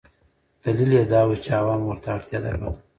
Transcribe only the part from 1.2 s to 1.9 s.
و چې عوامو